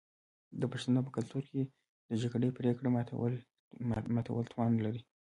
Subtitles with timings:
[0.61, 1.61] د پښتنو په کلتور کې
[2.09, 2.89] د جرګې پریکړه
[4.15, 5.01] ماتول تاوان لري.